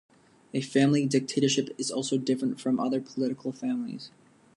A 0.51 0.61
family 0.61 1.05
dictatorship 1.05 1.69
is 1.77 1.91
also 1.91 2.17
different 2.17 2.59
from 2.59 2.79
other 2.79 2.99
political 2.99 3.51
families. 3.51 4.09